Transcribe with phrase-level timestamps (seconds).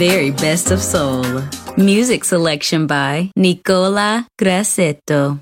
[0.00, 1.22] Very best of soul.
[1.76, 5.38] Music selection by Nicola Grassetto.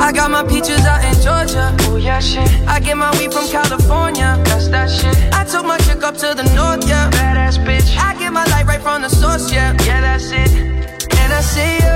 [0.00, 1.66] I got my peaches out in Georgia.
[1.82, 2.50] Oh yeah, shit.
[2.66, 4.42] I get my weed from California.
[4.46, 5.16] That's that shit.
[5.32, 7.08] I took my chick up to the north, yeah.
[7.12, 7.96] Badass bitch.
[7.96, 9.70] I get my light right from the source, yeah.
[9.86, 10.50] Yeah, that's it.
[11.20, 11.95] And I see you.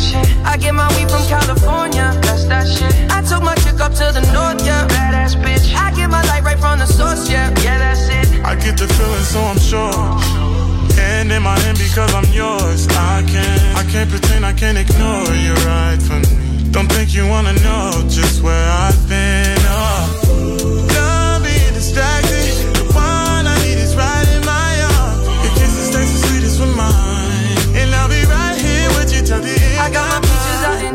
[0.00, 0.26] Shit.
[0.44, 2.16] I get my weed from California.
[2.22, 2.92] That's that shit.
[3.12, 4.88] I took my chick up to the north, yeah.
[4.88, 5.74] Badass bitch.
[5.74, 7.50] I get my light right from the source, yeah.
[7.60, 8.42] Yeah, that's it.
[8.44, 9.92] I get the feeling, so I'm sure.
[10.96, 12.88] Hand in my hand because I'm yours.
[12.88, 16.70] I can't, I can't pretend, I can't ignore you right from me.
[16.70, 19.49] Don't think you wanna know just where I've been.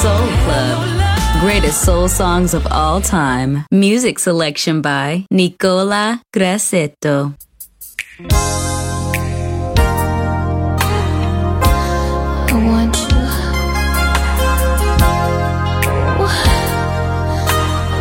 [0.00, 0.78] Soul Club.
[1.40, 3.66] Greatest soul songs of all time.
[3.70, 7.34] Music selection by Nicola Grassetto.
[12.48, 13.18] I want you.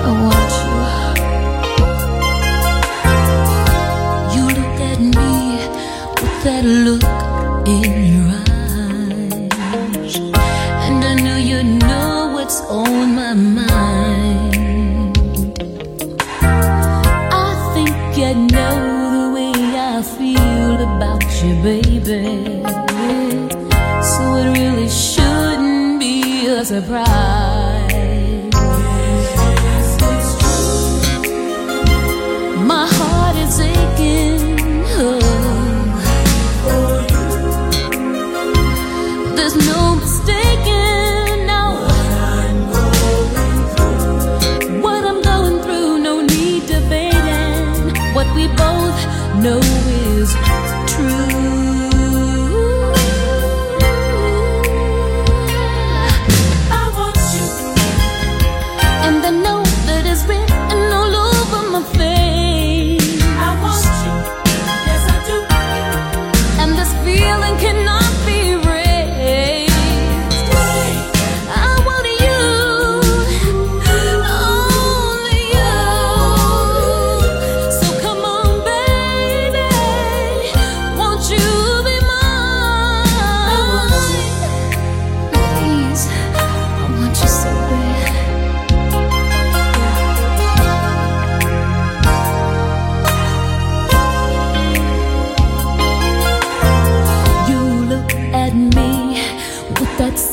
[0.07, 0.75] I want you.
[4.35, 5.31] You look at me
[6.21, 7.03] with that look
[7.67, 7.98] in
[26.69, 27.28] surprise.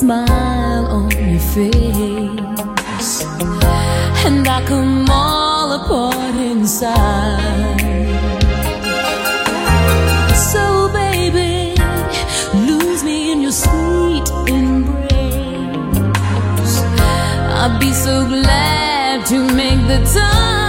[0.06, 3.24] smile on your face.
[4.24, 7.80] And I come all apart inside.
[10.52, 11.74] So baby,
[12.68, 15.10] lose me in your sweet embrace.
[17.62, 20.65] I'd be so glad to make the time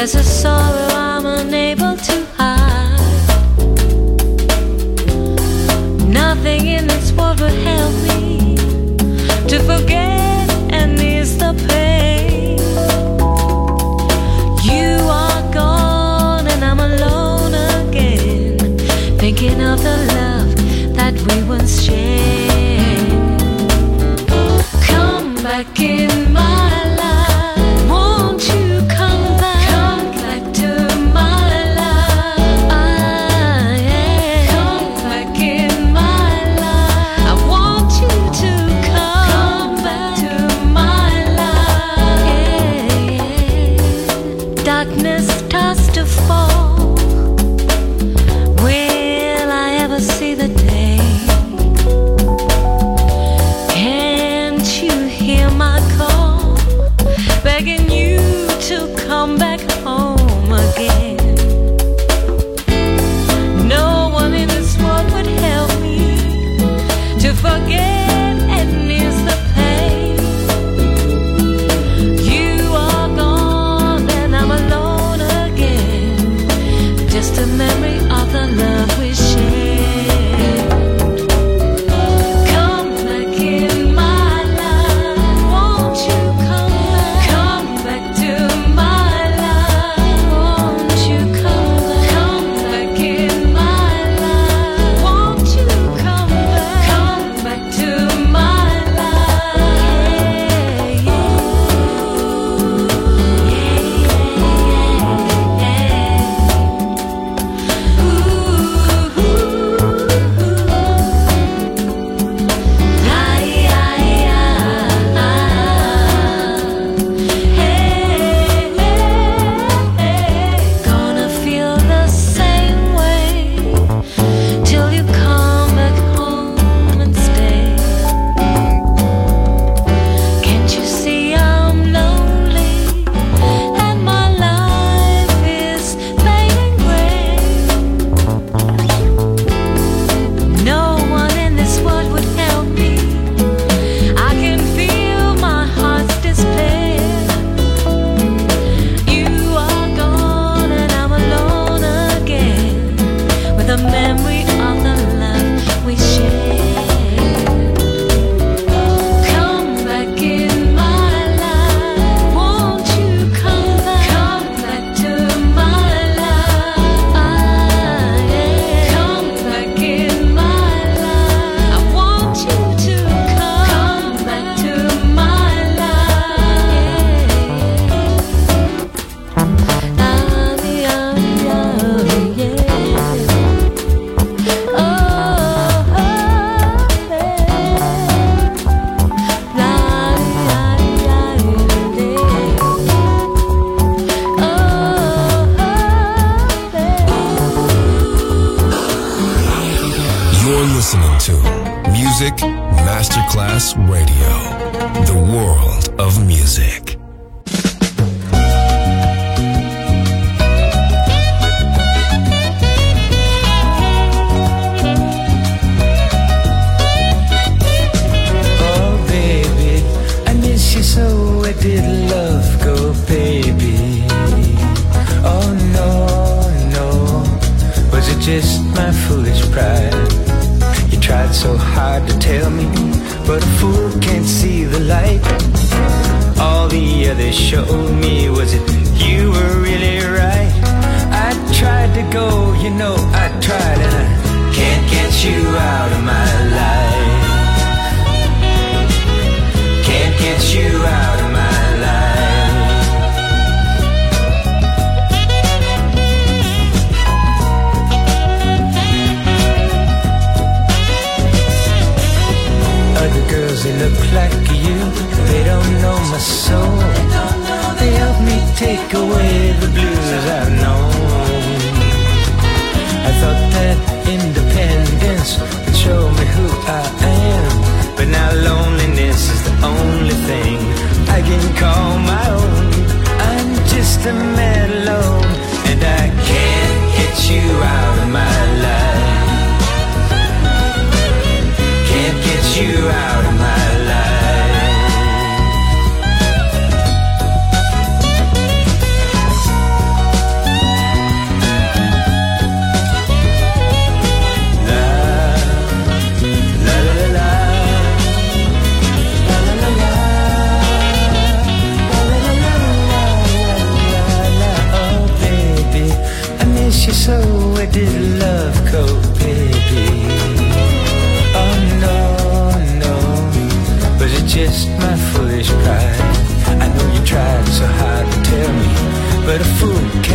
[0.00, 0.79] There's a sorrow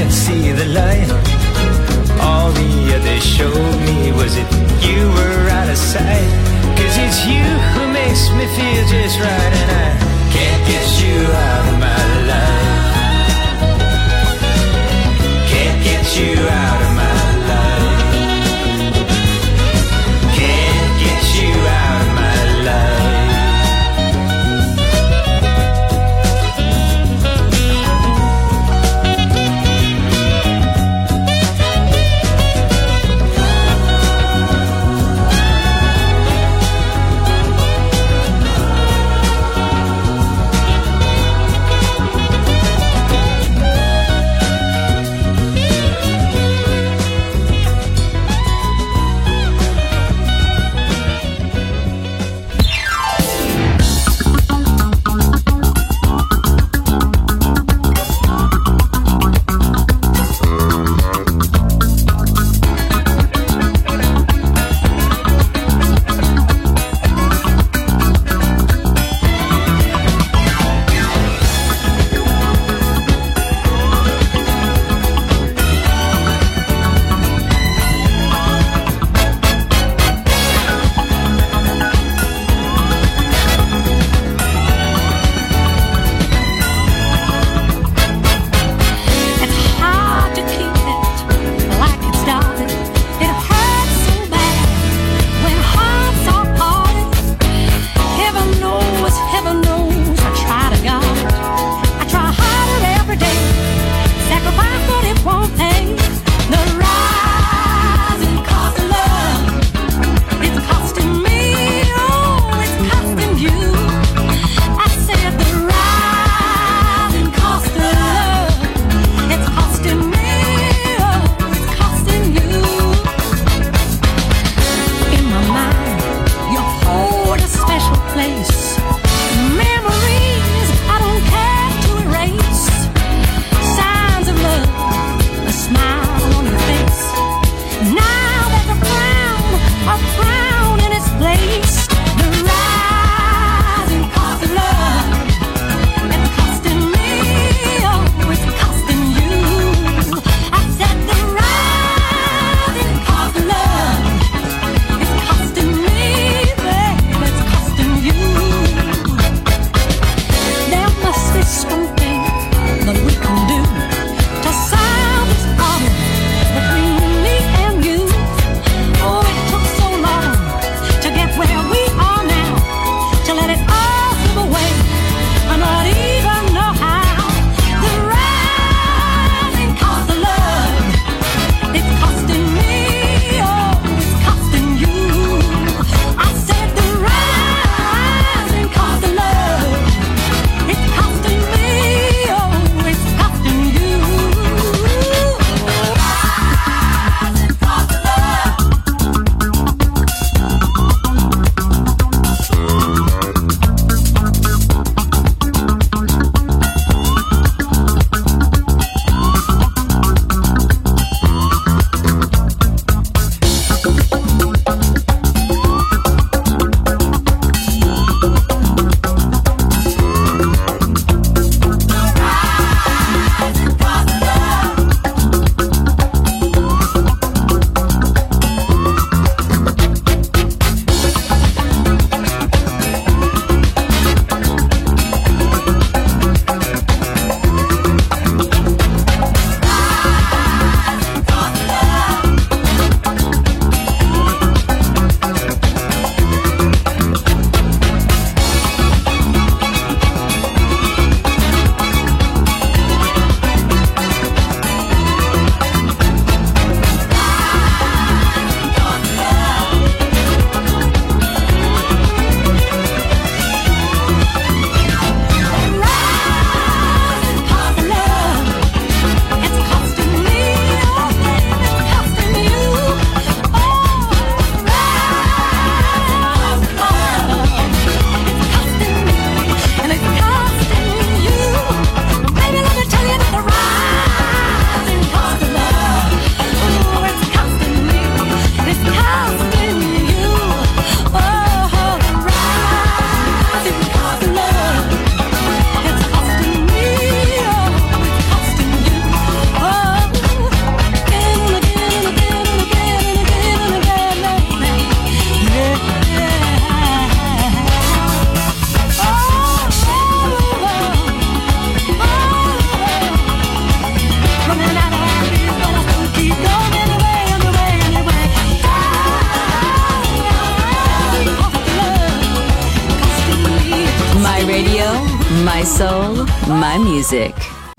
[0.06, 1.10] can't see the light.
[2.22, 4.50] All the others showed me was that
[4.86, 6.30] you were out of sight.
[6.78, 9.90] Cause it's you who makes me feel just right, and I
[10.36, 12.82] can't get you out of my life.
[15.50, 16.85] Can't get you out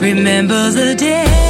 [0.00, 1.49] Remember the day.